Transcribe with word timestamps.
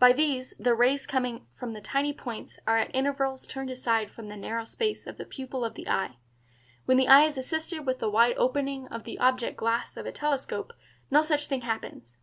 By 0.00 0.12
these 0.12 0.52
the 0.58 0.74
rays 0.74 1.06
coming 1.06 1.46
from 1.54 1.74
the 1.74 1.80
tiny 1.80 2.12
points 2.12 2.58
are 2.66 2.76
at 2.78 2.92
intervals 2.92 3.46
turned 3.46 3.70
aside 3.70 4.10
from 4.10 4.26
the 4.26 4.36
narrow 4.36 4.64
space 4.64 5.06
of 5.06 5.16
the 5.16 5.24
pupil 5.24 5.64
of 5.64 5.74
the 5.74 5.88
eye. 5.88 6.16
When 6.86 6.96
the 6.96 7.06
eye 7.06 7.22
is 7.26 7.38
assisted 7.38 7.86
with 7.86 8.00
the 8.00 8.10
wide 8.10 8.34
opening 8.36 8.88
of 8.88 9.04
the 9.04 9.20
object 9.20 9.56
glass 9.58 9.96
of 9.96 10.06
a 10.06 10.10
telescope 10.10 10.72
no 11.08 11.22
such 11.22 11.46
thing 11.46 11.60
happens. 11.60 12.16